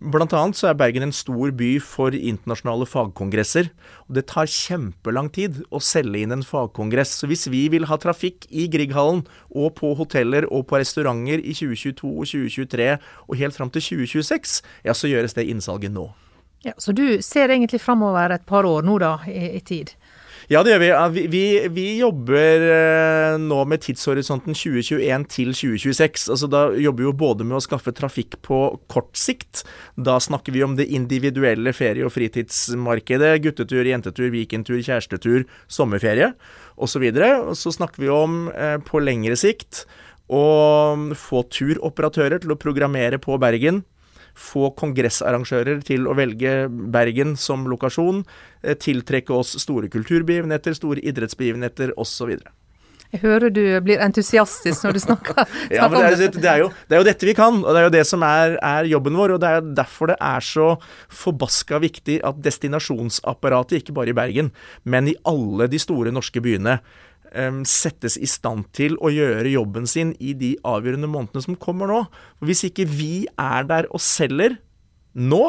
Blant 0.00 0.32
annet 0.34 0.56
så 0.56 0.70
er 0.70 0.78
Bergen 0.80 1.04
en 1.04 1.12
stor 1.14 1.52
by 1.54 1.76
for 1.84 2.16
internasjonale 2.16 2.86
fagkongresser. 2.88 3.68
og 4.08 4.16
Det 4.16 4.24
tar 4.26 4.48
kjempelang 4.50 5.28
tid 5.30 5.60
å 5.70 5.78
selge 5.78 6.24
inn 6.24 6.32
en 6.32 6.42
fagkongress. 6.42 7.12
Så 7.20 7.28
hvis 7.30 7.46
vi 7.52 7.68
vil 7.68 7.86
ha 7.86 7.98
trafikk 8.00 8.48
i 8.50 8.66
Grieghallen 8.72 9.22
og 9.50 9.76
på 9.76 9.92
hoteller 9.94 10.48
og 10.50 10.66
på 10.66 10.80
restauranter 10.80 11.44
i 11.44 11.52
2022 11.54 12.08
og 12.08 12.26
2023 12.26 12.88
og 13.28 13.38
helt 13.38 13.54
fram 13.54 13.70
til 13.70 13.84
2026, 13.84 14.62
ja, 14.82 14.96
så 14.96 15.12
gjøres 15.12 15.36
det 15.38 15.46
innsalget 15.52 15.92
nå. 15.92 16.08
Ja, 16.64 16.72
Så 16.78 16.92
du 16.92 17.20
ser 17.22 17.50
egentlig 17.50 17.80
framover 17.82 18.30
et 18.30 18.46
par 18.46 18.64
år 18.64 18.82
nå, 18.86 18.98
da, 18.98 19.18
i, 19.26 19.58
i 19.58 19.60
tid? 19.60 19.92
Ja, 20.52 20.60
det 20.60 20.74
gjør 20.74 20.80
vi. 20.82 20.88
Vi, 21.14 21.22
vi, 21.32 21.44
vi 21.72 21.84
jobber 22.02 22.64
eh, 22.74 23.34
nå 23.40 23.62
med 23.70 23.80
tidshorisonten 23.86 24.52
2021 24.52 25.24
til 25.32 25.52
2026. 25.56 26.26
Altså, 26.34 26.48
da 26.52 26.66
jobber 26.76 27.00
vi 27.00 27.06
jo 27.06 27.14
både 27.22 27.46
med 27.46 27.56
å 27.56 27.62
skaffe 27.64 27.94
trafikk 27.96 28.36
på 28.44 28.58
kort 28.92 29.16
sikt. 29.16 29.62
Da 29.96 30.18
snakker 30.20 30.52
vi 30.52 30.64
om 30.66 30.74
det 30.76 30.90
individuelle 30.92 31.72
ferie- 31.72 32.04
og 32.04 32.12
fritidsmarkedet. 32.12 33.32
Guttetur, 33.46 33.88
jentetur, 33.88 34.28
weekendtur, 34.34 34.82
kjærestetur, 34.84 35.46
sommerferie 35.72 36.34
osv. 36.76 37.08
Og 37.14 37.56
så 37.56 37.72
snakker 37.72 38.04
vi 38.04 38.12
om 38.12 38.42
eh, 38.52 38.76
på 38.84 39.00
lengre 39.00 39.38
sikt 39.40 39.86
å 40.28 40.44
få 41.16 41.46
turoperatører 41.48 42.44
til 42.44 42.52
å 42.52 42.60
programmere 42.60 43.16
på 43.22 43.40
Bergen 43.40 43.86
få 44.34 44.70
kongressarrangører 44.78 45.82
til 45.86 46.08
å 46.08 46.16
velge 46.18 46.66
Bergen 46.70 47.36
som 47.36 47.66
lokasjon, 47.70 48.24
eh, 48.62 48.74
tiltrekke 48.78 49.34
oss 49.36 49.56
store 49.62 49.90
kulturbegivenheter, 49.92 50.76
store 50.78 51.04
idrettsbegivenheter 51.04 51.94
osv. 52.00 52.36
Jeg 53.12 53.20
hører 53.26 53.52
du 53.52 53.60
blir 53.84 54.00
entusiastisk 54.00 54.86
når 54.86 54.96
du 54.96 55.00
snakker, 55.02 55.42
ja, 55.76 55.84
men 55.92 56.00
det 56.00 56.06
er, 56.06 56.32
det, 56.32 56.48
er 56.48 56.62
jo, 56.62 56.70
det 56.88 56.96
er, 56.96 57.02
jo, 57.02 57.08
dette 57.10 57.28
vi 57.28 57.34
kan, 57.36 57.58
og 57.60 57.68
det 57.68 57.82
er 57.82 57.84
jo 57.84 57.92
det 57.92 58.04
som 58.08 58.24
er, 58.24 58.56
er, 58.56 58.88
jobben 58.88 59.18
vår. 59.20 59.34
og 59.34 59.42
Det 59.42 59.50
er 59.52 59.68
derfor 59.82 60.14
det 60.14 60.16
er 60.16 60.46
så 60.46 60.68
forbaska 61.12 61.82
viktig 61.84 62.22
at 62.24 62.40
destinasjonsapparatet, 62.40 63.82
ikke 63.82 63.96
bare 64.00 64.14
i 64.14 64.16
Bergen, 64.16 64.48
men 64.88 65.12
i 65.12 65.16
alle 65.28 65.68
de 65.68 65.80
store 65.82 66.14
norske 66.14 66.40
byene, 66.40 66.78
settes 67.68 68.18
i 68.20 68.28
stand 68.28 68.66
til 68.76 68.98
å 69.00 69.10
gjøre 69.12 69.48
jobben 69.52 69.86
sin 69.88 70.12
i 70.20 70.34
de 70.36 70.54
avgjørende 70.68 71.08
månedene 71.08 71.44
som 71.44 71.56
kommer 71.56 71.88
nå. 71.88 72.00
For 72.38 72.50
Hvis 72.50 72.66
ikke 72.68 72.86
vi 72.88 73.26
er 73.40 73.68
der 73.68 73.88
og 73.90 74.02
selger 74.04 74.58
nå, 75.16 75.44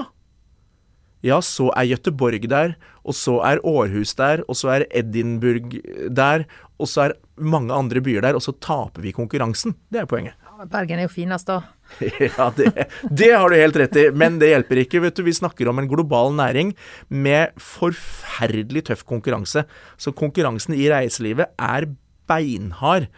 ja, 1.24 1.40
så 1.40 1.70
er 1.80 1.88
Gøteborg 1.94 2.50
der, 2.52 2.76
og 3.08 3.16
så 3.16 3.38
er 3.48 3.62
Århus 3.64 4.12
der, 4.20 4.44
og 4.48 4.60
så 4.60 4.74
er 4.76 4.88
Edinburgh 4.92 5.80
der, 6.12 6.44
og 6.80 6.90
så 6.92 7.08
er 7.08 7.18
mange 7.40 7.72
andre 7.76 8.04
byer 8.04 8.26
der, 8.26 8.36
og 8.36 8.44
så 8.44 8.52
taper 8.60 9.06
vi 9.06 9.16
konkurransen. 9.16 9.78
Det 9.92 10.04
er 10.04 10.10
poenget. 10.10 10.36
Bergen 10.72 11.02
er 11.02 11.08
jo 11.08 11.14
finest, 11.14 11.50
da. 11.50 11.62
ja, 12.24 12.48
det, 12.56 12.70
det, 13.10 13.30
har 13.36 13.50
du 13.50 13.58
helt 13.58 13.78
rett 13.82 13.98
i, 14.00 14.08
men 14.16 14.40
det 14.42 14.54
hjelper 14.54 14.84
ikke. 14.84 15.02
vet 15.04 15.18
du. 15.18 15.24
Vi 15.28 15.36
snakker 15.36 15.70
om 15.70 15.82
en 15.82 15.90
global 15.92 16.34
næring 16.38 16.74
med 17.10 17.54
forferdelig 17.62 18.88
tøff 18.90 19.04
konkurranse. 19.10 19.66
Så 19.98 20.16
konkurransen 20.16 20.76
i 20.78 20.88
reiselivet 20.92 21.54
er 21.60 21.90
beinhard. 22.30 23.10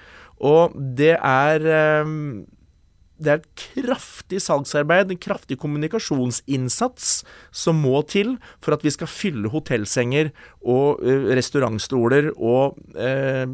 Og 0.43 0.75
det 0.97 1.15
er 1.15 1.69
um, 2.03 2.43
det 3.15 3.31
er 3.31 3.39
et 3.39 3.63
kraftig 3.85 4.41
salgsarbeid, 4.43 5.11
en 5.13 5.19
kraftig 5.21 5.55
kommunikasjonsinnsats 5.61 7.13
som 7.55 7.79
må 7.79 8.01
til 8.11 8.33
for 8.63 8.75
at 8.75 8.83
vi 8.83 8.91
skal 8.91 9.07
fylle 9.07 9.51
hotellsenger 9.53 10.33
og 10.61 10.99
uh, 10.99 11.29
restaurantstoler 11.37 12.33
og 12.35 12.75
uh, 12.99 13.45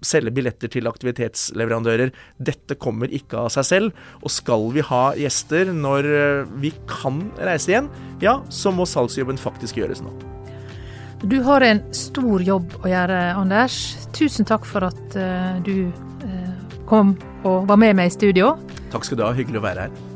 selge 0.00 0.32
billetter 0.32 0.72
til 0.72 0.88
aktivitetsleverandører. 0.88 2.14
Dette 2.40 2.78
kommer 2.80 3.12
ikke 3.12 3.44
av 3.44 3.52
seg 3.52 3.68
selv. 3.68 4.04
Og 4.24 4.32
skal 4.32 4.68
vi 4.72 4.84
ha 4.88 5.04
gjester 5.20 5.74
når 5.76 6.10
uh, 6.10 6.58
vi 6.62 6.72
kan 6.88 7.26
reise 7.36 7.74
igjen, 7.74 7.92
ja, 8.24 8.38
så 8.48 8.72
må 8.72 8.88
salgsjobben 8.88 9.40
faktisk 9.40 9.82
gjøres 9.82 10.00
nå. 10.04 10.14
Du 11.20 11.42
har 11.44 11.60
en 11.60 11.82
stor 11.92 12.40
jobb 12.40 12.78
å 12.80 12.88
gjøre, 12.88 13.18
Anders. 13.36 13.82
Tusen 14.16 14.48
takk 14.48 14.64
for 14.64 14.88
at 14.88 15.18
du 15.66 15.90
kom 16.90 17.14
og 17.46 17.68
var 17.70 17.78
med 17.80 17.96
meg 18.00 18.10
i 18.10 18.14
studio. 18.18 18.56
Takk 18.90 19.06
skal 19.06 19.20
du 19.20 19.28
ha. 19.28 19.34
Hyggelig 19.36 19.62
å 19.62 19.68
være 19.70 19.86
her. 19.86 20.09